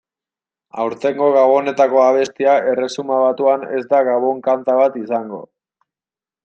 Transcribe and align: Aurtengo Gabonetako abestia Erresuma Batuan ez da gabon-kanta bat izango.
Aurtengo 0.83 1.27
Gabonetako 1.35 2.01
abestia 2.05 2.57
Erresuma 2.73 3.21
Batuan 3.27 3.69
ez 3.81 3.85
da 3.93 4.01
gabon-kanta 4.13 4.81
bat 4.81 5.01
izango. 5.03 5.45